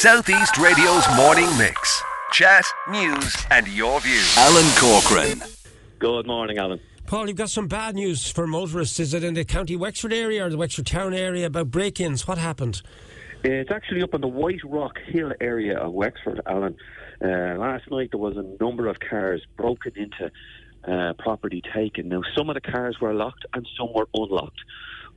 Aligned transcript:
Southeast 0.00 0.56
Radio's 0.56 1.04
morning 1.14 1.46
mix. 1.58 2.02
Chat, 2.32 2.64
news, 2.88 3.36
and 3.50 3.68
your 3.68 4.00
views. 4.00 4.34
Alan 4.38 4.64
Corcoran. 4.78 5.42
Good 5.98 6.26
morning, 6.26 6.56
Alan. 6.56 6.80
Paul, 7.04 7.28
you've 7.28 7.36
got 7.36 7.50
some 7.50 7.68
bad 7.68 7.96
news 7.96 8.30
for 8.30 8.46
motorists. 8.46 8.98
Is 8.98 9.12
it 9.12 9.22
in 9.22 9.34
the 9.34 9.44
County 9.44 9.76
Wexford 9.76 10.14
area 10.14 10.46
or 10.46 10.48
the 10.48 10.56
Wexford 10.56 10.86
town 10.86 11.12
area 11.12 11.44
about 11.44 11.70
break 11.70 12.00
ins? 12.00 12.26
What 12.26 12.38
happened? 12.38 12.80
It's 13.44 13.70
actually 13.70 14.00
up 14.00 14.14
in 14.14 14.22
the 14.22 14.26
White 14.26 14.64
Rock 14.64 14.96
Hill 15.06 15.34
area 15.38 15.76
of 15.76 15.92
Wexford, 15.92 16.40
Alan. 16.46 16.76
Uh, 17.22 17.58
last 17.58 17.90
night 17.90 18.08
there 18.10 18.20
was 18.20 18.38
a 18.38 18.64
number 18.64 18.86
of 18.86 19.00
cars 19.00 19.42
broken 19.58 19.92
into 19.96 20.30
uh, 20.90 21.12
property 21.18 21.62
taken. 21.74 22.08
Now, 22.08 22.22
some 22.34 22.48
of 22.48 22.54
the 22.54 22.62
cars 22.62 22.96
were 23.02 23.12
locked 23.12 23.44
and 23.52 23.68
some 23.76 23.92
were 23.94 24.08
unlocked 24.14 24.60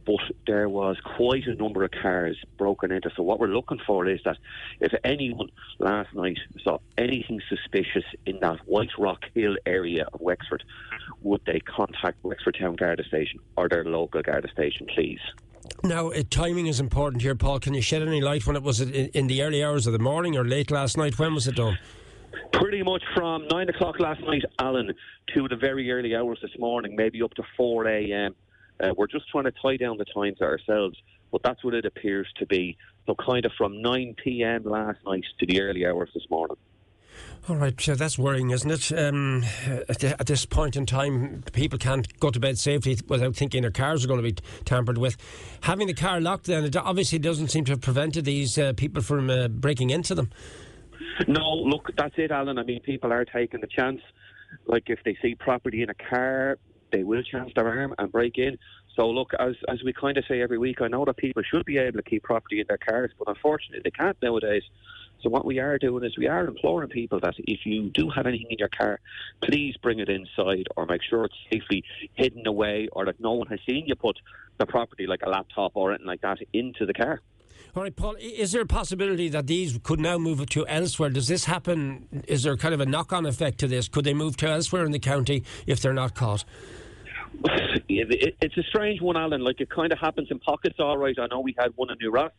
but 0.06 0.20
there 0.48 0.70
was 0.70 0.98
quite 1.04 1.46
a 1.46 1.56
number 1.56 1.84
of 1.84 1.92
cars 1.92 2.38
broken 2.58 2.92
into. 2.92 3.10
So 3.16 3.24
what 3.24 3.40
we're 3.40 3.48
looking 3.48 3.80
for 3.86 4.08
is 4.08 4.20
that 4.26 4.38
if 4.80 4.94
anyone 5.04 5.50
last 5.80 6.14
night 6.14 6.38
saw 6.64 6.80
anything 6.98 7.42
suspicious 7.50 8.04
in 8.26 8.40
that 8.42 8.60
White 8.66 8.92
Rock 8.98 9.26
Hill 9.34 9.56
area 9.66 10.08
of 10.14 10.22
Wexford, 10.22 10.64
would 11.22 11.42
they 11.46 11.60
contact 11.60 12.24
Wexford 12.24 12.58
Town 12.60 12.76
Garda 12.76 13.04
Station 13.06 13.40
or 13.58 13.70
their 13.70 13.86
local 13.86 14.22
Garda 14.22 14.50
Station, 14.52 14.88
please? 14.94 15.20
Now, 15.84 16.10
uh, 16.10 16.24
timing 16.30 16.68
is 16.68 16.80
important 16.80 17.22
here, 17.22 17.36
Paul. 17.36 17.60
Can 17.60 17.74
you 17.74 17.82
shed 17.82 18.02
any 18.02 18.22
light 18.22 18.46
when 18.46 18.56
it 18.56 18.64
was 18.64 18.82
in, 18.82 18.92
in 18.92 19.28
the 19.28 19.42
early 19.42 19.64
hours 19.64 19.88
of 19.88 19.94
the 19.94 20.00
morning 20.00 20.38
or 20.38 20.46
late 20.46 20.72
last 20.72 20.98
night? 20.98 21.18
When 21.18 21.34
was 21.34 21.48
it 21.48 21.56
done? 21.56 21.78
Pretty 22.52 22.84
much 22.84 23.04
from 23.16 23.48
nine 23.48 23.70
o'clock 23.70 24.00
last 24.00 24.22
night, 24.22 24.44
Alan, 24.60 24.94
to 25.34 25.48
the 25.48 25.56
very 25.56 25.90
early 25.92 26.16
hours 26.16 26.40
this 26.42 26.58
morning, 26.58 26.96
maybe 26.96 27.22
up 27.22 27.34
to 27.36 27.44
4 27.58 27.88
a.m. 27.88 28.36
Uh, 28.80 28.94
we're 28.98 29.08
just 29.08 29.30
trying 29.30 29.46
to 29.46 29.54
tie 29.62 29.78
down 29.78 29.98
the 29.98 30.06
times 30.06 30.42
ourselves, 30.42 30.98
but 31.32 31.42
that's 31.44 31.64
what 31.64 31.74
it 31.74 31.86
appears 31.86 32.28
to 32.38 32.46
be. 32.46 32.78
So, 33.06 33.16
kind 33.16 33.46
of 33.46 33.52
from 33.58 33.82
9 33.82 34.16
p.m. 34.24 34.64
last 34.64 35.00
night 35.06 35.26
to 35.40 35.46
the 35.46 35.62
early 35.62 35.86
hours 35.86 36.10
this 36.14 36.24
morning. 36.30 36.58
All 37.50 37.58
right, 37.58 37.80
so 37.80 37.94
that's 37.94 38.18
worrying, 38.18 38.52
isn't 38.52 38.72
it? 38.72 38.92
Um, 38.98 39.44
at, 39.90 40.26
this 40.28 40.46
point 40.46 40.78
in 40.78 40.86
time, 40.86 41.44
people 41.52 41.78
can't 41.78 42.08
go 42.20 42.30
to 42.30 42.40
bed 42.40 42.58
safely 42.58 42.98
without 43.08 43.36
thinking 43.36 43.64
their 43.64 43.72
cars 43.72 44.06
are 44.06 44.08
going 44.08 44.24
to 44.24 44.32
be 44.32 44.38
tampered 44.64 44.98
with. 44.98 45.18
Having 45.62 45.88
the 45.88 45.94
car 45.94 46.22
locked, 46.22 46.46
then, 46.46 46.64
it 46.64 46.76
obviously 46.78 47.20
doesn't 47.20 47.50
seem 47.50 47.66
to 47.66 47.74
have 47.74 47.82
prevented 47.82 48.24
these 48.24 48.58
uh, 48.58 48.72
people 48.74 49.04
from 49.04 49.30
uh, 49.30 49.50
breaking 49.50 49.90
into 49.90 50.16
them. 50.16 50.30
No, 51.28 51.54
look, 51.54 51.92
that's 51.98 52.16
it, 52.18 52.32
Alan. 52.32 52.58
I 52.58 52.64
mean, 52.64 52.80
people 52.80 53.12
are 53.12 53.26
taking 53.26 53.60
the 53.60 53.68
chance. 53.68 54.02
Like 54.66 54.84
if 54.88 55.00
they 55.04 55.18
see 55.22 55.36
property 55.36 55.82
in 55.82 55.90
a 55.90 55.96
car, 55.96 56.58
they 56.94 57.04
will 57.04 57.24
chance 57.24 57.52
their 57.56 57.68
arm 57.68 57.94
and 57.98 58.12
break 58.12 58.38
in. 58.38 58.58
So 58.96 59.10
look, 59.10 59.34
as 59.40 59.56
as 59.68 59.84
we 59.84 59.92
kind 59.92 60.18
of 60.18 60.24
say 60.28 60.42
every 60.42 60.60
week, 60.60 60.82
I 60.82 60.88
know 60.88 61.04
that 61.04 61.18
people 61.18 61.44
should 61.44 61.66
be 61.66 61.78
able 61.78 61.98
to 61.98 62.10
keep 62.10 62.24
property 62.24 62.62
in 62.62 62.68
their 62.70 62.78
cars, 62.78 63.12
but 63.18 63.28
unfortunately 63.28 63.82
they 63.84 63.92
can't 63.92 64.16
nowadays. 64.22 64.64
So 65.22 65.30
what 65.30 65.46
we 65.46 65.60
are 65.60 65.78
doing 65.80 66.04
is 66.04 66.18
we 66.18 66.28
are 66.28 66.46
imploring 66.46 66.90
people 66.90 67.20
that 67.22 67.36
if 67.40 67.66
you 67.66 67.90
do 67.90 68.10
have 68.10 68.28
anything 68.28 68.48
in 68.52 68.60
your 68.60 68.70
car, 68.70 69.00
please 69.42 69.76
bring 69.78 70.00
it 70.00 70.10
inside 70.10 70.68
or 70.76 70.86
make 70.86 71.02
sure 71.02 71.26
it's 71.26 71.36
safely 71.52 71.84
hidden 72.14 72.46
away 72.46 72.90
or 72.92 73.06
that 73.06 73.20
no 73.20 73.32
one 73.32 73.48
has 73.48 73.60
seen 73.66 73.86
you 73.88 73.96
put 73.96 74.20
the 74.58 74.66
property 74.66 75.08
like 75.08 75.22
a 75.26 75.30
laptop 75.30 75.72
or 75.76 75.92
anything 75.92 76.08
like 76.08 76.22
that 76.22 76.40
into 76.52 76.86
the 76.86 76.94
car. 76.94 77.22
All 77.76 77.82
right, 77.82 77.96
Paul, 77.96 78.16
is 78.20 78.52
there 78.52 78.62
a 78.62 78.68
possibility 78.68 79.30
that 79.30 79.48
these 79.48 79.80
could 79.82 80.00
now 80.00 80.18
move 80.18 80.46
to 80.48 80.68
elsewhere? 80.68 81.10
Does 81.10 81.28
this 81.28 81.46
happen? 81.46 82.24
Is 82.28 82.44
there 82.44 82.56
kind 82.58 82.74
of 82.74 82.82
a 82.82 82.86
knock 82.86 83.14
on 83.14 83.26
effect 83.26 83.60
to 83.60 83.68
this? 83.68 83.88
Could 83.88 84.04
they 84.04 84.14
move 84.14 84.38
to 84.38 84.48
elsewhere 84.48 84.86
in 84.86 84.92
the 84.92 85.00
county 85.00 85.44
if 85.66 85.80
they're 85.80 85.94
not 85.94 86.14
caught? 86.14 86.44
It's 87.90 88.58
a 88.58 88.64
strange 88.64 89.02
one, 89.02 89.18
Alan. 89.18 89.42
Like 89.42 89.62
it 89.62 89.70
kind 89.70 89.92
of 89.92 90.00
happens 90.00 90.30
in 90.32 90.40
pockets, 90.40 90.76
all 90.80 90.98
right. 90.98 91.18
I 91.20 91.28
know 91.28 91.40
we 91.40 91.56
had 91.58 91.72
one 91.76 91.90
in 91.92 91.98
New 92.00 92.12
Ross 92.12 92.32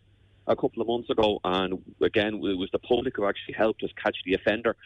a 0.47 0.55
couple 0.55 0.83
of 0.83 0.89
months 0.89 1.09
ago, 1.09 1.41
and 1.45 1.83
again, 2.03 2.35
it 2.35 2.59
was 2.59 2.69
the 2.73 2.79
public 2.79 3.17
who 3.17 3.27
actually 3.27 3.55
helped 3.55 3.83
us 3.83 3.91
catch 4.03 4.17
the 4.27 4.35
offender. 4.35 4.77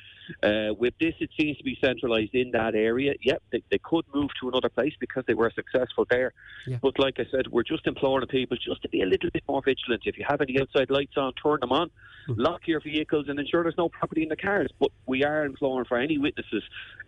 Uh, 0.42 0.75
with 0.78 0.95
this, 1.00 1.15
it 1.20 1.31
seems 1.39 1.56
to 1.56 1.65
be 1.65 1.77
centralised 1.83 2.34
in 2.34 2.50
that 2.53 2.75
area. 2.75 3.15
Yep, 3.23 3.42
they, 3.50 3.62
they, 3.70 3.78
could 3.78 4.05
move 4.15 4.31
to 4.41 4.48
another 4.48 4.69
place 4.69 4.92
because 5.00 5.25
they 5.27 5.34
were 5.34 5.50
successful 5.55 6.06
there. 6.10 6.33
Yeah. 6.66 6.78
But 6.81 6.99
like 6.99 7.19
I 7.19 7.25
said, 7.31 7.49
we're 7.49 7.62
just 7.62 7.87
imploring 7.87 8.27
people 8.28 8.56
just 8.56 8.83
to 8.83 8.88
be 8.88 9.03
a 9.03 9.06
little 9.06 9.31
bit 9.31 9.43
more 9.49 9.62
vigilant. 9.65 10.03
If 10.04 10.19
you 10.19 10.25
have 10.28 10.41
any 10.41 10.60
outside 10.60 10.91
lights 10.91 11.16
on, 11.16 11.33
turn 11.43 11.59
them 11.60 11.72
on, 11.72 11.91
mm-hmm. 12.28 12.41
lock 12.41 12.66
your 12.66 12.81
vehicles, 12.81 13.27
and 13.28 13.38
ensure 13.41 13.62
there's 13.62 13.78
no 13.78 13.88
property 13.88 14.22
in 14.22 14.28
the 14.28 14.37
cars. 14.37 14.71
But 14.78 14.91
we 15.06 15.25
are 15.25 15.44
imploring 15.44 15.87
for 15.87 15.99
any 15.99 16.19
witnesses, 16.19 16.62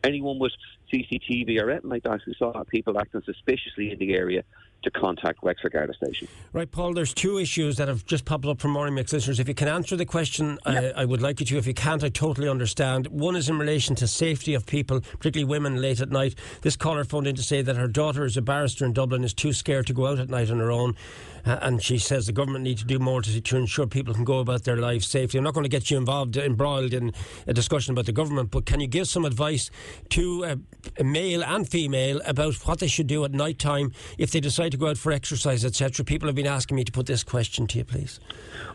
anyone 0.05 0.38
with 0.38 0.53
CCTV 0.93 1.61
or 1.61 1.71
anything 1.71 1.91
like 1.91 2.03
that 2.05 2.21
who 2.25 2.34
saw 2.34 2.62
people 2.65 2.99
acting 2.99 3.22
suspiciously 3.25 3.91
in 3.93 3.99
the 3.99 4.15
area 4.15 4.43
to 4.83 4.91
contact 4.91 5.43
Wexford 5.43 5.72
Garda 5.72 5.93
Station. 5.94 6.28
Right, 6.53 6.71
Paul, 6.71 6.94
there's 6.94 7.12
two 7.12 7.38
issues 7.38 7.77
that 7.77 7.88
have 7.88 8.05
just 8.06 8.25
popped 8.25 8.47
up 8.47 8.61
from 8.61 8.71
Morning 8.71 8.94
Mix 8.94 9.12
listeners. 9.12 9.38
If 9.38 9.49
you 9.49 9.55
can 9.55 9.69
answer 9.69 9.97
the 9.97 10.06
question, 10.06 10.59
I, 10.65 10.91
I, 10.91 11.05
would 11.05 11.21
like 11.21 11.41
you 11.41 11.47
to. 11.47 11.59
If 11.59 11.66
you 11.66 11.75
can't, 11.75 12.03
I 12.03 12.09
totally 12.09 12.49
understand. 12.49 13.06
One 13.09 13.37
is 13.37 13.49
in 13.49 13.59
relation 13.59 13.94
to 13.97 14.09
safety 14.09 14.55
of 14.55 14.66
people, 14.66 15.00
particularly 15.00 15.44
women 15.44 15.83
late 15.83 16.00
at 16.00 16.11
night. 16.11 16.34
This 16.62 16.77
caller 16.77 17.05
phoned 17.05 17.27
in 17.27 17.37
to 17.37 17.43
say 17.43 17.62
that 17.62 17.77
her 17.77 17.88
daughter 17.88 18.25
is 18.25 18.37
a 18.37 18.43
barrister 18.43 18.84
in 18.87 18.93
Dublin, 18.93 19.22
is 19.22 19.34
too 19.34 19.53
scared 19.53 19.87
to 19.88 19.93
go 19.93 20.06
out 20.06 20.19
at 20.19 20.31
night 20.31 20.50
on 20.50 20.59
her 20.59 20.71
own. 20.71 20.97
Uh, 21.44 21.59
and 21.62 21.82
she 21.82 21.99
says 21.99 22.27
the 22.27 22.32
government 22.32 22.65
need 22.65 22.78
to 22.78 22.84
do 22.84 22.99
more 22.99 23.22
to, 23.22 23.41
to 23.41 23.56
ensure 23.56 23.87
people 23.87 24.15
can 24.15 24.25
go 24.25 24.41
about 24.41 24.65
their 24.65 24.77
lives 24.77 25.06
safely. 25.06 25.38
I'm 25.38 25.44
not 25.44 25.55
going 25.55 25.65
to 25.65 25.71
get 25.71 25.91
you 25.91 25.97
involved, 25.97 26.37
embroiled 26.37 26.93
in 26.93 27.12
a 27.47 27.55
discussion 27.55 27.93
about 27.93 28.06
the 28.06 28.12
government, 28.12 28.50
but 28.50 28.67
can 28.67 28.81
you 28.81 28.87
give 28.87 29.09
some 29.09 29.25
advice 29.25 29.71
to 30.10 30.58
a 30.98 31.04
male 31.04 31.42
and 31.42 31.68
female 31.68 32.20
about 32.26 32.54
what 32.66 32.80
they 32.80 32.86
should 32.86 33.06
do 33.06 33.24
at 33.24 33.32
night 33.32 33.58
time 33.58 33.92
if 34.18 34.30
they 34.30 34.40
decide 34.40 34.72
to 34.72 34.78
go 34.78 34.88
out 34.88 34.98
for 34.98 35.12
exercise, 35.12 35.64
etc. 35.64 36.04
People 36.04 36.28
have 36.28 36.36
been 36.36 36.46
asking 36.46 36.76
me 36.76 36.84
to 36.84 36.92
put 36.92 37.06
this 37.06 37.22
question 37.22 37.66
to 37.68 37.78
you, 37.78 37.84
please. 37.84 38.20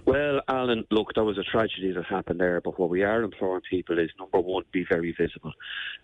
Well, 0.06 0.42
Alan, 0.48 0.86
look, 0.92 1.14
there 1.16 1.24
was 1.24 1.38
a 1.38 1.44
tragedy 1.44 1.92
that 1.94 2.06
happened 2.06 2.40
there, 2.40 2.62
but 2.62 2.80
what 2.80 2.90
we 2.90 3.04
are 3.04 3.24
imploring 3.24 3.62
people 3.70 4.00
is 4.00 4.10
number 4.20 4.40
one, 4.40 4.64
be 4.72 4.86
very 4.90 5.16
visible. 5.20 5.52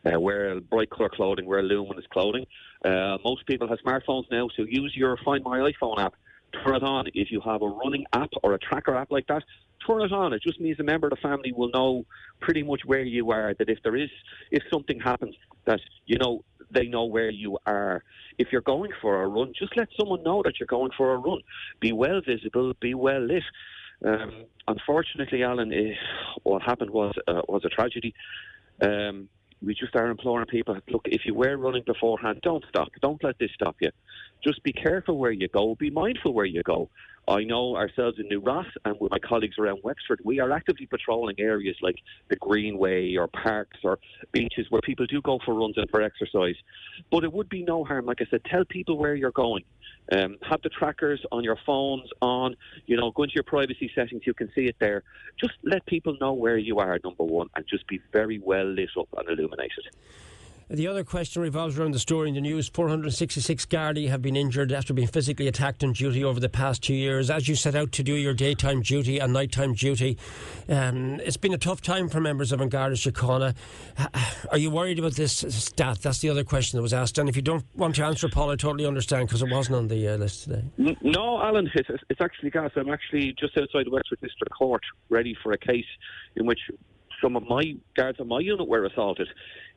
Uh, 0.05 0.19
wear 0.19 0.59
bright 0.59 0.89
colour 0.89 1.09
clothing, 1.09 1.45
wear 1.45 1.61
luminous 1.61 2.05
clothing. 2.11 2.45
Uh, 2.83 3.17
most 3.23 3.45
people 3.45 3.67
have 3.67 3.78
smartphones 3.85 4.25
now, 4.31 4.47
so 4.55 4.66
use 4.67 4.93
your 4.95 5.17
Find 5.23 5.43
My 5.43 5.59
iPhone 5.59 5.99
app. 5.99 6.16
Turn 6.66 6.75
it 6.75 6.83
on. 6.83 7.07
If 7.13 7.31
you 7.31 7.41
have 7.41 7.61
a 7.61 7.67
running 7.67 8.05
app 8.13 8.29
or 8.43 8.53
a 8.53 8.59
tracker 8.59 8.95
app 8.95 9.11
like 9.11 9.28
that, 9.28 9.43
turn 9.86 10.02
it 10.02 10.12
on. 10.12 10.34
It 10.34 10.42
just 10.42 10.59
means 10.59 10.80
a 10.80 10.84
member 10.84 11.08
of 11.08 11.12
the 11.12 11.18
family 11.18 11.52
will 11.52 11.69
know 11.69 12.06
pretty 12.40 12.64
much 12.64 12.81
where 12.86 13.03
you 13.03 13.31
are. 13.31 13.53
That 13.58 13.69
if 13.69 13.80
there 13.84 13.96
is, 13.96 14.09
if 14.52 14.64
something 14.72 15.00
happens, 15.00 15.36
that 15.66 15.80
you 16.06 16.18
know 16.18 16.44
they 16.72 16.88
know 16.88 17.06
where 17.06 17.30
you 17.30 17.58
are. 17.66 18.03
If 18.38 18.47
you're 18.52 18.62
going 18.62 18.91
for 19.02 19.22
a 19.24 19.28
run, 19.28 19.53
just 19.58 19.75
let 19.78 19.90
someone 20.00 20.24
know 20.24 20.41
that 20.44 20.59
you're 20.59 20.68
going 20.68 20.91
for 20.97 21.14
a 21.14 21.18
run. 21.18 21.41
Be 21.80 21.91
well 21.91 22.22
visible, 22.25 22.74
be 22.80 22.94
well 22.94 23.22
lit. 23.22 23.44
Um, 24.06 24.46
unfortunately, 24.68 25.44
Alan, 25.44 25.72
eh, 25.72 25.94
what 26.44 26.62
happened 26.64 26.91
was 26.91 27.14
uh, 27.28 27.41
was 27.47 27.64
a 27.66 27.70
tragedy. 27.70 28.14
Um, 28.81 29.30
we 29.63 29.75
just 29.75 29.95
are 29.95 30.09
imploring 30.09 30.47
people 30.47 30.77
look, 30.89 31.03
if 31.05 31.25
you 31.25 31.33
were 31.33 31.55
running 31.57 31.83
beforehand, 31.85 32.39
don't 32.41 32.63
stop. 32.69 32.89
Don't 33.01 33.23
let 33.23 33.38
this 33.39 33.51
stop 33.53 33.75
you. 33.79 33.91
Just 34.44 34.63
be 34.63 34.73
careful 34.73 35.17
where 35.17 35.31
you 35.31 35.47
go. 35.47 35.75
Be 35.75 35.89
mindful 35.89 36.33
where 36.33 36.45
you 36.45 36.63
go. 36.63 36.89
I 37.27 37.44
know 37.44 37.75
ourselves 37.75 38.17
in 38.19 38.27
New 38.27 38.39
Ross 38.39 38.66
and 38.83 38.99
with 38.99 39.11
my 39.11 39.19
colleagues 39.19 39.57
around 39.59 39.79
Wexford, 39.83 40.22
we 40.23 40.39
are 40.39 40.51
actively 40.51 40.88
patrolling 40.88 41.39
areas 41.39 41.77
like 41.81 41.97
the 42.29 42.35
Greenway 42.38 43.16
or 43.16 43.27
parks 43.27 43.77
or 43.83 43.99
beaches 44.31 44.66
where 44.69 44.81
people 44.81 45.05
do 45.05 45.22
go 45.22 45.39
for 45.45 45.53
runs 45.53 45.78
and 45.78 45.89
for 45.91 46.01
exercise. 46.01 46.55
But 47.11 47.23
it 47.23 47.31
would 47.31 47.47
be 47.47 47.63
no 47.63 47.83
harm, 47.83 48.07
like 48.07 48.22
I 48.22 48.25
said, 48.31 48.43
tell 48.45 48.66
people 48.66 48.97
where 48.97 49.13
you're 49.13 49.31
going. 49.31 49.63
Um, 50.12 50.38
have 50.41 50.62
the 50.62 50.69
trackers 50.69 51.23
on 51.31 51.44
your 51.44 51.57
phones 51.66 52.09
on, 52.22 52.56
you 52.85 52.97
know, 52.97 53.12
go 53.12 53.23
into 53.23 53.35
your 53.35 53.44
privacy 53.44 53.89
settings, 53.95 54.23
you 54.25 54.34
can 54.34 54.51
see 54.53 54.66
it 54.67 54.75
there. 54.79 55.03
Just 55.39 55.53
let 55.63 55.85
people 55.85 56.17
know 56.19 56.34
where 56.34 56.57
you 56.57 56.79
are, 56.79 57.00
number 57.03 57.23
one, 57.23 57.50
and 57.56 57.66
just 57.67 57.88
be 57.88 58.01
very 58.11 58.40
well 58.40 58.66
lit 58.66 58.90
up 59.00 59.07
and 59.17 59.29
illuminated. 59.29 59.85
The 60.72 60.88
other 60.88 61.04
question 61.04 61.42
revolves 61.42 61.78
around 61.78 61.92
the 61.92 62.00
story 62.00 62.30
in 62.30 62.36
the 62.36 62.40
news. 62.40 62.70
466 62.70 63.66
Gardaí 63.66 64.08
have 64.08 64.22
been 64.22 64.38
injured 64.38 64.72
after 64.72 64.94
being 64.94 65.09
physically 65.09 65.50
attacked 65.50 65.84
on 65.84 65.92
duty 65.92 66.24
over 66.24 66.40
the 66.40 66.48
past 66.48 66.82
two 66.82 66.94
years. 66.94 67.30
As 67.30 67.50
you 67.50 67.56
set 67.56 67.76
out 67.76 67.92
to 67.92 68.04
do 68.04 68.14
your 68.14 68.34
daytime 68.34 68.82
duty 68.82 69.20
and 69.20 69.34
nighttime 69.34 69.74
duty, 69.74 70.18
um, 70.70 71.20
it's 71.26 71.36
been 71.36 71.53
a 71.53 71.58
tough 71.58 71.82
time 71.82 72.08
for 72.08 72.22
members 72.22 72.53
of 72.53 72.62
An 72.62 72.70
Garda 72.70 72.96
Síochána. 72.96 73.53
Are 74.50 74.58
you 74.58 74.72
worried 74.72 74.97
about 74.97 75.16
this 75.16 75.44
stat? 75.50 76.00
That's 76.03 76.20
the 76.20 76.29
other 76.29 76.46
question 76.46 76.78
that 76.78 76.84
was 76.84 76.94
asked. 76.94 77.17
And 77.17 77.28
if 77.28 77.35
you 77.35 77.41
don't 77.41 77.66
want 77.76 77.96
to 77.96 78.06
answer, 78.06 78.29
Paul, 78.29 78.52
I 78.52 78.56
totally 78.56 78.85
understand 78.85 79.28
because 79.28 79.41
it 79.41 79.52
wasn't 79.52 79.76
on 79.76 79.90
the 79.90 80.08
uh, 80.08 80.16
list 80.16 80.46
today. 80.46 80.64
No, 80.78 81.41
Alan, 81.41 81.70
it's, 81.76 81.90
it's 82.09 82.22
actually 82.22 82.50
gas. 82.50 82.72
I'm 82.78 82.90
actually 82.90 83.35
just 83.38 83.58
outside 83.58 83.88
the 83.88 83.91
Wexford 83.91 84.22
District 84.22 84.53
Court, 84.58 84.84
ready 85.09 85.35
for 85.44 85.52
a 85.52 85.58
case 85.58 85.84
in 86.38 86.46
which 86.46 86.62
some 87.22 87.35
of 87.35 87.47
my 87.47 87.76
guards 87.96 88.20
on 88.20 88.28
my 88.28 88.40
unit 88.40 88.68
were 88.68 88.85
assaulted. 88.85 89.28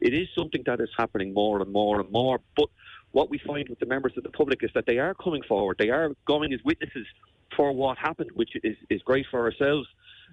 It 0.00 0.14
is 0.14 0.29
something 0.37 0.62
that 0.67 0.81
is 0.81 0.88
happening 0.96 1.35
more 1.35 1.61
and 1.61 1.73
more 1.73 2.00
and 2.00 2.11
more. 2.11 2.41
But 2.56 2.69
what 3.12 3.31
we 3.31 3.38
find 3.38 3.69
with 3.69 3.79
the 3.79 3.87
members 3.87 4.12
of 4.17 4.23
the 4.23 4.31
public 4.31 4.62
is 4.62 4.70
that 4.75 4.87
they 4.87 4.99
are 4.99 5.14
coming 5.14 5.43
forward. 5.43 5.76
They 5.79 5.91
are 5.91 6.11
going 6.26 6.52
as 6.52 6.61
witnesses 6.64 7.06
for 7.56 7.73
what 7.73 7.99
happened, 7.99 8.31
which 8.35 8.50
is, 8.62 8.76
is 8.91 9.02
great 9.02 9.26
for 9.31 9.44
ourselves. 9.44 9.88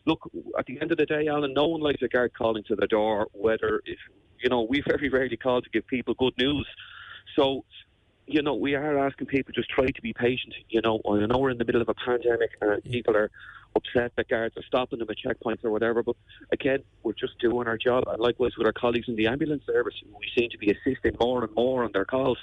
Look, 0.05 0.29
at 0.57 0.65
the 0.65 0.81
end 0.81 0.91
of 0.91 0.97
the 0.97 1.05
day, 1.05 1.27
Alan, 1.27 1.53
no 1.53 1.67
one 1.67 1.81
likes 1.81 2.01
a 2.01 2.07
guard 2.07 2.33
calling 2.33 2.63
to 2.63 2.75
the 2.75 2.87
door, 2.87 3.27
whether, 3.33 3.81
if, 3.85 3.99
you 4.39 4.49
know, 4.49 4.61
we 4.63 4.81
very 4.87 5.09
rarely 5.09 5.37
call 5.37 5.61
to 5.61 5.69
give 5.69 5.85
people 5.87 6.15
good 6.15 6.33
news. 6.37 6.67
So 7.35 7.65
you 8.27 8.41
know, 8.41 8.53
we 8.53 8.75
are 8.75 8.97
asking 8.97 9.27
people 9.27 9.53
just 9.53 9.69
try 9.69 9.87
to 9.87 10.01
be 10.01 10.13
patient. 10.13 10.53
You 10.69 10.81
know, 10.81 11.01
I 11.09 11.25
know 11.25 11.37
we're 11.37 11.49
in 11.49 11.57
the 11.57 11.65
middle 11.65 11.81
of 11.81 11.89
a 11.89 11.93
pandemic 11.93 12.51
and 12.61 12.83
people 12.83 13.15
are 13.15 13.29
upset 13.75 14.11
that 14.17 14.27
guards 14.27 14.55
are 14.57 14.63
stopping 14.63 14.99
them 14.99 15.07
at 15.09 15.17
checkpoints 15.17 15.63
or 15.63 15.71
whatever. 15.71 16.03
But 16.03 16.15
again, 16.51 16.79
we're 17.03 17.13
just 17.13 17.37
doing 17.39 17.67
our 17.67 17.77
job. 17.77 18.03
And 18.07 18.19
likewise 18.19 18.51
with 18.57 18.67
our 18.67 18.73
colleagues 18.73 19.07
in 19.07 19.15
the 19.15 19.27
ambulance 19.27 19.63
service, 19.65 19.95
we 20.07 20.27
seem 20.37 20.49
to 20.49 20.57
be 20.57 20.71
assisting 20.71 21.15
more 21.19 21.43
and 21.43 21.53
more 21.55 21.83
on 21.83 21.91
their 21.93 22.05
calls. 22.05 22.37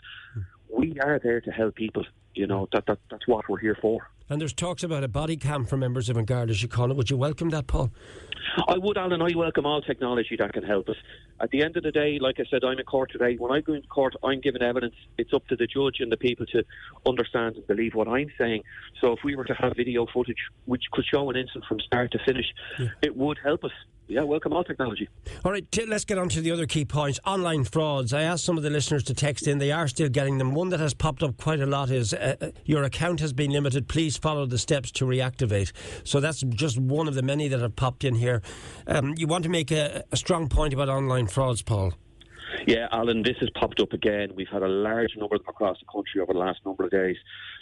We 0.71 0.99
are 1.01 1.19
there 1.23 1.41
to 1.41 1.51
help 1.51 1.75
people. 1.75 2.05
You 2.35 2.47
know, 2.47 2.69
that, 2.73 2.87
that 2.87 2.99
that's 3.11 3.27
what 3.27 3.49
we're 3.49 3.59
here 3.59 3.77
for. 3.81 4.09
And 4.31 4.41
there's 4.41 4.53
talks 4.53 4.83
about 4.83 5.03
a 5.03 5.09
body 5.09 5.37
cam 5.37 5.65
for 5.65 5.77
members 5.77 6.09
of 6.09 6.17
An 6.17 6.27
Garda 6.27 6.53
Síochána. 6.53 6.95
Would 6.95 7.11
you 7.11 7.17
welcome 7.17 7.49
that, 7.51 7.67
Paul? 7.67 7.91
I 8.69 8.79
would, 8.79 8.97
Alan. 8.97 9.23
I 9.23 9.31
welcome 9.37 9.67
all 9.67 9.83
technology 9.83 10.37
that 10.39 10.53
can 10.53 10.63
help 10.63 10.89
us. 10.89 10.97
At 11.41 11.51
the 11.51 11.63
end 11.63 11.77
of 11.77 11.83
the 11.83 11.93
day, 11.93 12.19
like 12.21 12.41
I 12.41 12.45
said, 12.51 12.65
I'm 12.65 12.79
in 12.79 12.85
court 12.85 13.11
today. 13.13 13.37
When 13.37 13.53
I 13.53 13.61
go 13.61 13.75
into 13.75 13.89
court, 13.89 14.15
I'm 14.23 14.41
giving 14.41 14.63
evidence. 14.63 14.95
It's 15.17 15.33
up 15.33 15.47
to 15.49 15.57
the 15.57 15.67
judge 15.67 16.01
and 16.01 16.11
the 16.11 16.17
people 16.17 16.47
to 16.47 16.65
understand 17.07 17.57
and 17.57 17.67
believe 17.67 17.95
what 17.95 18.09
I'm 18.09 18.31
saying. 18.39 18.63
So 19.01 19.13
if 19.13 19.21
we 19.25 19.37
were 19.37 19.45
to 19.45 19.55
have 19.55 19.75
video 19.77 20.07
footage 20.07 20.39
which 20.65 20.85
could 20.93 21.05
show 21.05 21.31
an 21.31 21.37
incident 21.37 21.65
from 21.69 21.81
start 21.81 22.13
to 22.13 22.19
finish, 22.25 22.47
yeah. 22.79 22.89
it 23.03 23.17
would 23.17 23.39
help 23.43 23.65
us 23.65 23.73
yeah, 24.09 24.23
welcome 24.23 24.53
all 24.53 24.65
technology. 24.65 25.09
All 25.45 25.53
right, 25.53 25.71
t- 25.71 25.87
let's 25.87 26.05
get 26.05 26.19
on 26.19 26.29
to 26.31 26.41
the 26.41 26.51
other 26.51 26.67
key 26.67 26.85
points. 26.85 27.21
Online 27.27 27.65
frauds. 27.65 28.13
I 28.13 28.23
asked 28.23 28.45
some 28.45 28.57
of 28.57 28.63
the 28.63 28.71
listeners 28.71 29.03
to 29.05 29.15
text 29.15 29.47
in. 29.47 29.59
They 29.59 29.73
are 29.73 29.87
still 29.89 30.09
getting 30.09 30.39
them. 30.39 30.55
One 30.55 30.71
that 30.71 30.81
has 30.81 30.95
popped 30.95 31.23
up 31.23 31.37
quite 31.37 31.61
a 31.61 31.67
lot 31.67 31.91
is 31.91 32.15
uh, 32.15 32.37
uh, 32.41 32.51
your 32.65 32.83
account 32.83 33.21
has 33.21 33.33
been 33.33 33.51
limited. 33.51 33.89
Please 33.89 34.17
follow 34.17 34.47
the 34.47 34.59
steps 34.59 34.91
to 34.93 35.05
reactivate. 35.05 35.73
So 36.05 36.21
that's 36.21 36.41
just 36.41 36.79
one 36.79 37.09
of 37.09 37.15
the 37.15 37.23
many 37.23 37.49
that 37.49 37.61
have 37.61 37.77
popped 37.77 38.05
in 38.05 38.15
here. 38.15 38.43
Um, 38.87 39.15
you 39.17 39.27
want 39.27 39.45
to 39.45 39.51
make 39.51 39.71
a, 39.71 40.05
a 40.11 40.17
strong 40.17 40.49
point 40.49 40.73
about 40.73 40.89
online 40.89 41.27
frauds, 41.27 41.63
Paul? 41.63 41.93
Yeah, 42.67 42.89
Alan, 42.93 43.23
this 43.23 43.37
has 43.41 43.51
popped 43.51 43.81
up 43.81 43.93
again. 43.93 44.33
We've 44.35 44.49
had 44.49 44.63
a 44.63 44.69
large 44.69 45.17
number 45.17 45.37
of 45.37 45.43
them 45.43 45.51
across 45.51 45.79
the 45.79 45.87
country 45.87 46.21
over 46.21 46.33
the 46.33 46.39
last 46.39 46.61
number 46.65 46.85
of 46.85 46.91
days. 46.91 47.17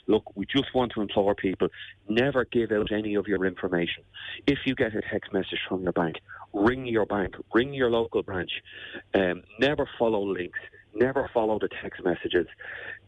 Look, 0.06 0.36
we 0.36 0.46
just 0.46 0.74
want 0.74 0.92
to 0.92 1.00
implore 1.00 1.34
people 1.34 1.68
never 2.08 2.44
give 2.44 2.72
out 2.72 2.92
any 2.92 3.14
of 3.14 3.26
your 3.26 3.44
information. 3.44 4.02
If 4.46 4.60
you 4.64 4.74
get 4.74 4.94
a 4.94 5.02
text 5.10 5.32
message 5.32 5.60
from 5.68 5.82
your 5.82 5.92
bank, 5.92 6.16
ring 6.52 6.86
your 6.86 7.06
bank, 7.06 7.34
ring 7.52 7.72
your 7.74 7.90
local 7.90 8.22
branch. 8.22 8.50
Um, 9.14 9.42
never 9.58 9.88
follow 9.98 10.24
links. 10.24 10.58
Never 10.94 11.28
follow 11.34 11.58
the 11.58 11.68
text 11.82 12.02
messages. 12.04 12.46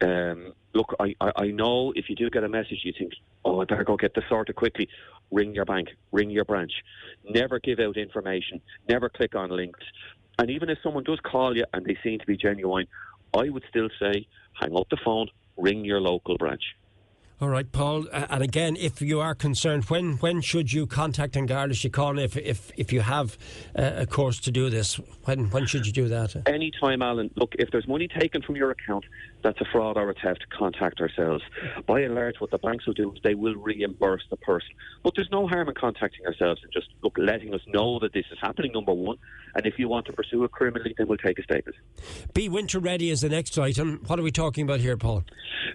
Um, 0.03 0.53
look, 0.75 0.95
I, 1.01 1.15
I, 1.21 1.33
I 1.37 1.47
know 1.47 1.93
if 1.97 2.11
you 2.11 2.17
do 2.17 2.29
get 2.29 2.45
a 2.45 2.49
message, 2.49 2.81
you 2.85 2.93
think, 2.99 3.13
oh, 3.47 3.63
I 3.63 3.65
better 3.65 3.85
go 3.85 3.97
get 3.97 4.15
this 4.15 4.25
sorted 4.29 4.57
quickly. 4.57 4.89
Ring 5.31 5.55
your 5.55 5.65
bank, 5.65 5.89
ring 6.13 6.29
your 6.29 6.45
branch. 6.45 6.73
Never 7.29 7.59
give 7.59 7.79
out 7.79 7.97
information. 7.97 8.61
Never 8.89 9.09
click 9.09 9.35
on 9.35 9.51
links. 9.51 9.81
And 10.39 10.51
even 10.51 10.71
if 10.71 10.79
someone 10.83 11.05
does 11.05 11.21
call 11.21 11.57
you 11.57 11.65
and 11.73 11.85
they 11.85 11.97
seem 12.03 12.19
to 12.21 12.27
be 12.27 12.37
genuine, 12.37 12.87
I 13.35 13.49
would 13.49 13.65
still 13.69 13.89
say 14.01 14.27
hang 14.53 14.77
up 14.77 14.89
the 14.91 14.99
phone, 15.05 15.29
ring 15.57 15.85
your 15.85 16.01
local 16.01 16.37
branch. 16.37 16.63
All 17.41 17.49
right, 17.49 17.71
Paul. 17.71 18.07
And 18.13 18.43
again, 18.43 18.77
if 18.77 19.01
you 19.01 19.21
are 19.21 19.33
concerned, 19.33 19.85
when 19.85 20.15
when 20.15 20.41
should 20.41 20.73
you 20.73 20.89
contact 20.89 21.37
An 21.37 21.47
Garda 21.47 21.73
Síochána 21.73 22.25
if, 22.25 22.37
if 22.37 22.73
if 22.77 22.93
you 22.93 23.01
have 23.01 23.39
uh, 23.79 23.93
a 23.95 24.07
course 24.07 24.41
to 24.41 24.51
do 24.51 24.69
this? 24.71 24.97
When 25.25 25.49
when 25.51 25.67
should 25.67 25.87
you 25.87 25.93
do 25.93 26.09
that? 26.09 26.35
Any 26.47 26.73
time, 26.81 27.01
Alan. 27.01 27.31
Look, 27.37 27.55
if 27.57 27.71
there's 27.71 27.87
money 27.87 28.09
taken 28.09 28.43
from 28.43 28.57
your 28.57 28.73
account, 28.73 29.05
that's 29.43 29.61
a 29.61 29.65
fraud 29.71 29.97
or 29.97 30.11
a 30.11 30.15
theft. 30.15 30.47
Contact 30.51 31.01
ourselves. 31.01 31.43
By 31.87 32.01
and 32.01 32.15
large, 32.15 32.37
what 32.39 32.51
the 32.51 32.59
banks 32.59 32.87
will 32.87 32.95
do 32.95 33.13
is 33.13 33.21
they 33.23 33.35
will 33.35 33.55
reimburse 33.55 34.23
the 34.31 34.37
person. 34.37 34.71
But 35.03 35.15
there's 35.15 35.31
no 35.31 35.47
harm 35.47 35.69
in 35.69 35.75
contacting 35.75 36.27
ourselves 36.27 36.61
and 36.63 36.73
just 36.73 36.89
look 37.03 37.17
letting 37.19 37.55
us 37.55 37.61
know 37.69 37.99
that 38.01 38.13
this 38.13 38.27
is 38.31 38.39
happening. 38.41 38.73
Number 38.73 38.93
one, 38.93 39.17
and 39.55 39.67
if 39.67 39.79
you 39.79 39.89
want 39.89 40.07
to 40.07 40.13
pursue 40.13 40.45
it 40.45 40.51
criminally, 40.51 40.95
then 40.99 41.07
we'll 41.07 41.19
take 41.19 41.39
a 41.39 41.43
statement. 41.43 41.77
Be 42.35 42.49
winter 42.49 42.81
ready 42.81 43.11
is 43.11 43.21
the 43.21 43.29
next 43.29 43.59
item. 43.59 44.03
What 44.07 44.19
are 44.19 44.23
we 44.23 44.33
talking 44.33 44.65
about 44.65 44.81
here, 44.81 44.97
Paul? 44.97 45.25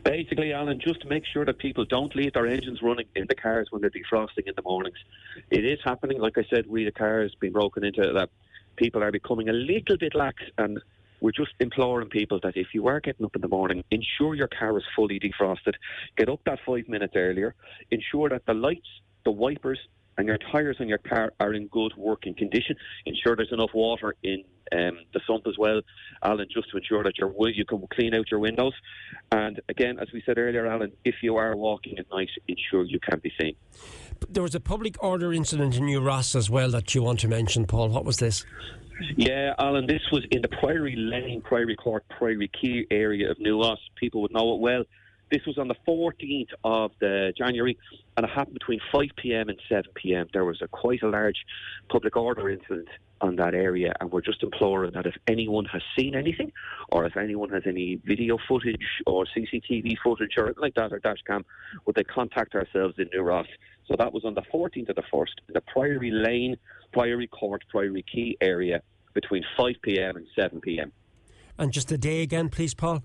Basically, 0.04 0.52
Alan, 0.52 0.82
just 0.84 1.02
to 1.02 1.08
make 1.08 1.24
sure 1.26 1.46
that 1.46 1.58
people 1.60 1.86
don't 1.86 2.16
leave 2.16 2.34
their 2.34 2.48
engines 2.48 2.82
running 2.82 3.06
in 3.16 3.26
the 3.28 3.36
cars 3.36 3.68
when 3.72 3.82
they're 3.82 3.92
defrosting 3.92 4.48
in 4.48 4.54
the 4.56 4.64
mornings. 4.64 4.98
It 5.50 5.66
is 5.66 5.80
happening. 5.84 6.20
Like 6.20 6.38
I 6.38 6.44
said, 6.50 6.68
we 6.68 6.84
the 6.84 6.92
cars 6.92 7.36
being 7.40 7.54
broken 7.54 7.84
into 7.84 8.12
that 8.14 8.30
people 8.76 9.04
are 9.04 9.12
becoming 9.12 9.50
a 9.50 9.54
little 9.54 9.98
bit 9.98 10.16
lax 10.16 10.44
and 10.58 10.80
we're 11.24 11.32
just 11.32 11.54
imploring 11.62 12.10
people 12.10 12.38
that 12.44 12.58
if 12.58 12.68
you 12.74 12.86
are 12.88 13.00
getting 13.00 13.26
up 13.26 13.34
in 13.34 13.42
the 13.42 13.48
morning, 13.48 13.82
ensure 13.90 14.36
your 14.36 14.50
car 14.50 14.78
is 14.78 14.84
fully 14.94 15.22
defrosted. 15.22 15.74
Get 16.18 16.28
up 16.28 16.42
that 16.46 16.60
five 16.68 16.90
minutes 16.90 17.14
earlier. 17.16 17.56
Ensure 17.92 18.28
that 18.28 18.46
the 18.46 18.54
lights, 18.54 18.90
the 19.24 19.32
wipers, 19.32 19.80
and 20.18 20.28
your 20.28 20.38
tyres 20.52 20.78
on 20.82 20.90
your 20.90 20.98
car 20.98 21.32
are 21.40 21.54
in 21.54 21.68
good 21.68 21.94
working 21.96 22.36
condition. 22.36 22.76
Ensure 23.06 23.38
there's 23.38 23.54
enough 23.54 23.72
water 23.74 24.16
in 24.22 24.44
um, 24.74 25.00
the 25.14 25.22
sump 25.26 25.48
as 25.48 25.58
well, 25.58 25.82
Alan, 26.24 26.48
just 26.54 26.70
to 26.72 26.78
ensure 26.78 27.04
that 27.04 27.18
your 27.18 27.34
you 27.50 27.66
can 27.66 27.88
clean 27.94 28.14
out 28.14 28.30
your 28.30 28.42
windows. 28.42 28.74
And 29.32 29.62
again, 29.70 30.00
as 30.00 30.10
we 30.14 30.22
said 30.26 30.38
earlier, 30.38 30.68
Alan, 30.68 30.92
if 31.06 31.16
you 31.22 31.38
are 31.38 31.56
walking 31.56 31.98
at 32.00 32.06
night, 32.12 32.30
ensure 32.50 32.84
you 32.84 33.00
can 33.00 33.20
be 33.20 33.32
seen. 33.40 33.56
There 34.30 34.44
was 34.44 34.56
a 34.56 34.60
public 34.60 35.02
order 35.02 35.32
incident 35.32 35.76
in 35.76 35.86
New 35.86 36.02
Ross 36.02 36.36
as 36.36 36.50
well 36.50 36.70
that 36.72 36.94
you 36.94 37.02
want 37.02 37.22
to 37.22 37.30
mention, 37.30 37.66
Paul. 37.66 37.90
What 37.90 38.04
was 38.04 38.18
this? 38.18 38.46
Yeah, 39.16 39.54
Alan, 39.58 39.88
this 39.88 40.02
was 40.12 40.24
in 40.32 40.42
the 40.42 40.48
Priory 40.48 40.96
Lane, 40.96 41.42
Priory 41.42 41.76
Court, 41.76 42.04
Priory 42.10 42.50
Quay 42.50 42.86
area 42.92 43.32
of 43.32 43.40
New 43.40 43.62
Ross. 43.62 43.80
People 43.96 44.22
would 44.22 44.32
know 44.32 44.54
it 44.56 44.60
well. 44.60 44.84
This 45.32 45.42
was 45.48 45.58
on 45.58 45.68
the 45.68 45.76
14th 45.88 46.50
of 46.64 46.92
the 47.00 47.34
January, 47.36 47.78
and 48.16 48.26
it 48.26 48.30
happened 48.30 48.54
between 48.54 48.80
5 48.92 49.10
p.m. 49.18 49.50
and 49.50 49.60
7 49.68 49.86
p.m. 49.96 50.28
There 50.32 50.46
was 50.46 50.62
a 50.62 50.68
quite 50.68 51.02
a 51.02 51.10
large 51.10 51.38
public 51.90 52.16
order 52.16 52.50
incident 52.50 52.88
on 53.20 53.36
that 53.38 53.56
area, 53.56 53.94
and 54.00 54.12
we're 54.12 54.22
just 54.22 54.44
imploring 54.44 54.92
that 54.94 55.08
if 55.08 55.16
anyone 55.28 55.66
has 55.66 55.82
seen 55.98 56.14
anything, 56.14 56.52
or 56.90 57.06
if 57.06 57.18
anyone 57.18 57.50
has 57.50 57.64
any 57.66 58.00
video 58.06 58.38
footage 58.48 58.86
or 59.08 59.26
CCTV 59.36 59.96
footage 60.04 60.34
or 60.38 60.46
anything 60.46 60.62
like 60.62 60.76
that 60.76 60.94
or 60.94 61.00
dash 61.00 61.22
cam, 61.26 61.44
would 61.86 61.96
they 61.96 62.04
contact 62.04 62.54
ourselves 62.54 62.96
in 63.00 63.10
New 63.12 63.22
Ross? 63.22 63.48
So 63.88 63.96
that 63.98 64.14
was 64.14 64.26
on 64.26 64.36
the 64.36 64.44
14th 64.54 64.90
of 64.90 64.96
the 64.96 65.04
first 65.12 65.42
in 65.48 65.54
the 65.54 65.62
Priory 65.62 66.12
Lane, 66.12 66.58
Priory 66.94 67.28
Court, 67.28 67.64
Priory 67.70 68.06
Quay 68.14 68.38
area 68.40 68.82
between 69.14 69.44
5 69.58 69.76
p.m. 69.82 70.16
and 70.16 70.26
7 70.36 70.62
p.m. 70.62 70.92
And 71.58 71.72
just 71.72 71.90
the 71.90 71.98
day 71.98 72.22
again, 72.22 72.50
please, 72.50 72.74
Paul. 72.74 73.04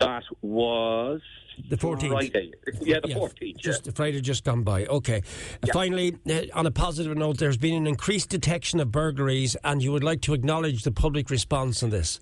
That 0.00 0.24
was 0.42 1.22
the 1.68 1.76
14th. 1.76 2.08
Friday. 2.08 2.52
Yeah, 2.82 2.98
the 3.02 3.10
yeah, 3.10 3.16
14th. 3.16 3.56
Just 3.56 3.86
yeah. 3.86 3.92
Friday 3.94 4.20
just 4.20 4.44
gone 4.44 4.62
by. 4.62 4.84
Okay. 4.86 5.22
Yeah. 5.64 5.72
Finally, 5.72 6.16
uh, 6.28 6.42
on 6.52 6.66
a 6.66 6.70
positive 6.70 7.16
note, 7.16 7.38
there's 7.38 7.56
been 7.56 7.74
an 7.74 7.86
increased 7.86 8.28
detection 8.28 8.80
of 8.80 8.92
burglaries, 8.92 9.56
and 9.64 9.82
you 9.82 9.92
would 9.92 10.04
like 10.04 10.20
to 10.22 10.34
acknowledge 10.34 10.82
the 10.82 10.92
public 10.92 11.30
response 11.30 11.82
on 11.82 11.90
this. 11.90 12.20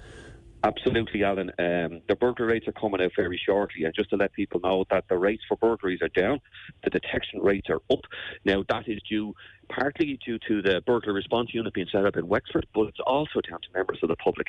Absolutely, 0.65 1.23
Alan. 1.23 1.51
Um, 1.59 2.01
the 2.09 2.17
burglary 2.19 2.55
rates 2.55 2.67
are 2.67 2.73
coming 2.73 3.03
out 3.03 3.11
very 3.15 3.39
shortly, 3.45 3.85
and 3.85 3.95
just 3.95 4.09
to 4.11 4.17
let 4.17 4.33
people 4.33 4.61
know 4.65 4.87
that 4.91 5.05
the 5.11 5.19
rates 5.19 5.43
for 5.47 5.59
burglaries 5.59 6.01
are 6.01 6.09
down, 6.09 6.41
the 6.85 6.91
detection 6.91 7.41
rates 7.41 7.69
are 7.69 7.83
up. 7.91 8.01
Now, 8.47 8.65
that 8.71 8.89
is 8.89 8.99
due 9.07 9.35
partly 9.69 10.19
due 10.25 10.39
to 10.49 10.63
the 10.63 10.83
burglar 10.87 11.13
response 11.13 11.53
unit 11.53 11.73
being 11.73 11.87
set 11.91 12.05
up 12.05 12.17
in 12.17 12.29
Wexford, 12.29 12.67
but 12.75 12.89
it's 12.89 13.01
also 13.07 13.41
down 13.41 13.61
to 13.61 13.69
members 13.75 13.99
of 14.03 14.09
the 14.09 14.17
public. 14.17 14.49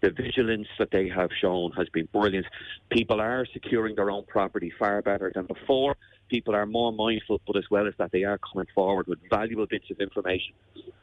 The 0.00 0.10
vigilance 0.10 0.68
that 0.78 0.90
they 0.90 1.08
have 1.08 1.30
shown 1.40 1.72
has 1.72 1.88
been 1.88 2.08
brilliant. 2.12 2.46
People 2.90 3.20
are 3.20 3.46
securing 3.52 3.94
their 3.94 4.10
own 4.10 4.24
property 4.24 4.72
far 4.78 5.02
better 5.02 5.30
than 5.34 5.46
before. 5.46 5.96
People 6.28 6.54
are 6.54 6.66
more 6.66 6.92
mindful, 6.92 7.40
but 7.46 7.56
as 7.56 7.64
well 7.70 7.86
as 7.86 7.94
that, 7.98 8.10
they 8.12 8.24
are 8.24 8.38
coming 8.38 8.66
forward 8.74 9.06
with 9.06 9.18
valuable 9.28 9.66
bits 9.66 9.90
of 9.90 10.00
information. 10.00 10.54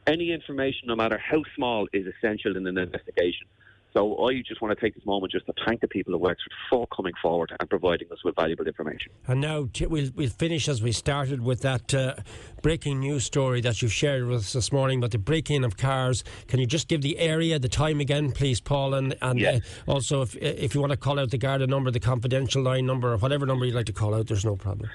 Any 0.06 0.32
information, 0.32 0.88
no 0.88 0.96
matter 0.96 1.18
how 1.18 1.42
small, 1.54 1.88
is 1.92 2.06
essential 2.06 2.56
in 2.56 2.66
an 2.66 2.78
investigation. 2.78 3.46
So 3.94 4.26
I 4.26 4.42
just 4.46 4.62
want 4.62 4.76
to 4.76 4.80
take 4.80 4.94
this 4.94 5.04
moment 5.04 5.32
just 5.32 5.44
to 5.46 5.52
thank 5.66 5.80
the 5.80 5.88
people 5.88 6.14
of 6.14 6.20
Wexford 6.20 6.52
for 6.70 6.86
coming 6.86 7.12
forward 7.20 7.52
and 7.58 7.68
providing 7.68 8.10
us 8.10 8.18
with 8.24 8.34
valuable 8.36 8.66
information. 8.66 9.12
And 9.26 9.40
now 9.40 9.68
we'll, 9.80 10.10
we'll 10.14 10.30
finish 10.30 10.68
as 10.68 10.82
we 10.82 10.92
started 10.92 11.42
with 11.42 11.60
that 11.60 11.92
uh, 11.92 12.14
breaking 12.62 13.00
news 13.00 13.24
story 13.24 13.60
that 13.60 13.82
you've 13.82 13.92
shared 13.92 14.26
with 14.26 14.38
us 14.38 14.52
this 14.54 14.72
morning 14.72 14.98
about 14.98 15.10
the 15.10 15.18
breaking 15.18 15.62
of 15.62 15.76
cars. 15.76 16.24
Can 16.48 16.58
you 16.58 16.66
just 16.66 16.88
give 16.88 17.02
the 17.02 17.18
area, 17.18 17.58
the 17.58 17.68
time 17.68 18.00
again, 18.00 18.32
please, 18.32 18.60
Paul? 18.60 18.94
And, 18.94 19.14
and 19.20 19.38
yes. 19.38 19.60
uh, 19.86 19.92
also, 19.92 20.22
if, 20.22 20.36
if 20.36 20.74
you 20.74 20.80
want 20.80 20.92
to 20.92 20.96
call 20.96 21.20
out 21.20 21.30
the 21.30 21.38
Garda 21.38 21.66
number, 21.66 21.90
the 21.90 22.00
confidential 22.00 22.62
line 22.62 22.86
number, 22.86 23.12
or 23.12 23.18
whatever 23.18 23.44
number 23.44 23.66
you'd 23.66 23.74
like 23.74 23.86
to 23.86 23.92
call 23.92 24.14
out, 24.14 24.26
there's 24.26 24.44
no 24.44 24.56
problem. 24.56 24.88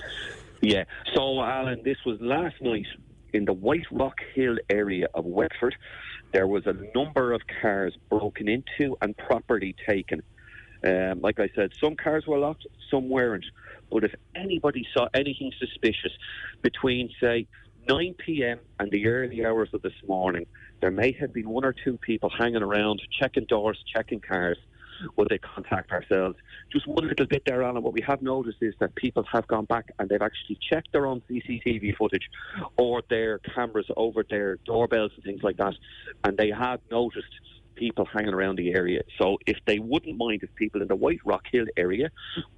Yeah. 0.62 0.86
So, 1.14 1.42
Alan, 1.42 1.82
this 1.84 1.98
was 2.04 2.18
last 2.20 2.56
night 2.62 2.88
in 3.34 3.46
the 3.46 3.54
White 3.54 3.86
Rock 3.92 4.18
Hill 4.34 4.58
area 4.70 5.08
of 5.14 5.26
Wexford 5.26 5.76
there 6.34 6.48
was 6.48 6.66
a 6.66 6.76
number 6.96 7.34
of 7.34 7.42
cars 7.62 7.98
broken 8.10 8.48
into 8.50 8.98
and 9.02 9.16
property 9.18 9.76
taken. 9.88 10.22
Um, 10.84 11.22
like 11.22 11.40
I 11.40 11.50
said, 11.56 11.72
some 11.82 11.96
cars 11.96 12.26
were 12.28 12.38
locked, 12.38 12.68
some 12.92 13.10
weren't. 13.10 13.46
But 13.92 14.04
if 14.04 14.14
anybody 14.36 14.86
saw 14.94 15.08
anything 15.14 15.52
suspicious 15.58 16.12
between, 16.62 17.10
say, 17.22 17.48
9 17.90 18.16
p.m. 18.18 18.60
and 18.80 18.92
the 18.92 19.08
early 19.08 19.46
hours 19.46 19.70
of 19.74 19.82
this 19.82 19.94
morning, 20.08 20.46
there 20.82 20.92
may 20.92 21.14
have 21.14 21.34
been 21.34 21.50
one 21.50 21.64
or 21.64 21.74
two 21.74 21.98
people 21.98 22.30
hanging 22.30 22.62
around, 22.62 23.02
checking 23.18 23.46
doors, 23.46 23.82
checking 23.94 24.20
cars 24.20 24.58
will 25.16 25.28
they 25.30 25.38
contact 25.38 25.92
ourselves? 25.92 26.36
Just 26.72 26.88
one 26.88 27.08
little 27.08 27.26
bit 27.26 27.44
there, 27.46 27.64
Alan. 27.64 27.84
What 27.84 27.94
we 27.94 28.02
have 28.02 28.22
noticed 28.22 28.58
is 28.62 28.74
that 28.80 28.96
people 28.96 29.24
have 29.32 29.48
gone 29.48 29.66
back 29.66 29.92
and 30.00 30.10
they've 30.10 30.22
actually 30.22 30.58
checked 30.70 30.92
their 30.92 31.06
own 31.06 31.22
CCTV 31.30 31.96
footage 31.98 32.30
or 32.78 33.02
their 33.10 33.40
cameras 33.40 33.88
over 33.96 34.26
their 34.30 34.58
doorbells 34.66 35.12
and 35.16 35.24
things 35.24 35.44
like 35.44 35.58
that, 35.58 35.74
and 36.24 36.38
they 36.38 36.50
have 36.50 36.80
noticed 36.92 37.28
people 37.78 38.06
hanging 38.06 38.34
around 38.34 38.58
the 38.58 38.74
area. 38.74 39.04
So 39.20 39.38
if 39.46 39.58
they 39.66 39.80
wouldn't 39.80 40.18
mind 40.18 40.44
if 40.44 40.54
people 40.56 40.82
in 40.82 40.88
the 40.88 40.96
White 40.96 41.20
Rock 41.24 41.44
Hill 41.52 41.66
area 41.78 42.10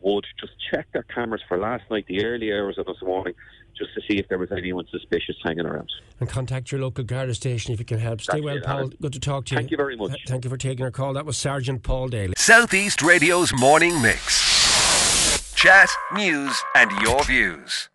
would 0.02 0.26
just 0.40 0.54
check 0.72 0.88
their 0.94 1.04
cameras 1.04 1.42
for 1.48 1.58
last 1.58 1.84
night, 1.92 2.06
the 2.08 2.26
early 2.26 2.52
hours 2.52 2.78
of 2.78 2.86
this 2.86 3.02
morning, 3.02 3.34
just 3.78 3.94
to 3.94 4.02
see 4.02 4.20
if 4.20 4.28
there 4.28 4.38
was 4.38 4.52
anyone 4.52 4.86
suspicious 4.92 5.36
hanging 5.44 5.66
around. 5.66 5.90
And 6.20 6.28
contact 6.28 6.72
your 6.72 6.82
local 6.82 7.04
Garda 7.04 7.34
station 7.34 7.74
if 7.74 7.80
you 7.80 7.86
can 7.86 8.00
help. 8.00 8.22
Stay 8.22 8.34
That's 8.34 8.44
well, 8.44 8.58
it, 8.58 8.64
Paul. 8.64 8.88
Good 9.02 9.14
to 9.14 9.20
talk 9.20 9.46
to 9.46 9.56
you. 9.56 9.58
Thank 9.60 9.72
you 9.72 9.78
very 9.78 9.96
much. 9.96 10.12
Th- 10.12 10.28
Thank 10.28 10.44
you 10.44 10.50
for 10.50 10.58
taking 10.58 10.84
our 10.84 10.92
call. 10.92 11.14
That 11.14 11.26
was 11.26 11.38
Sergeant 11.38 11.84
Paul 11.84 12.10
Daly. 12.10 12.34
Southeast 12.38 13.02
Radio's 13.02 13.54
morning 13.54 14.02
mix. 14.02 15.54
Chat, 15.56 15.90
news, 16.14 16.62
and 16.76 16.92
your 17.02 17.24
views. 17.24 17.90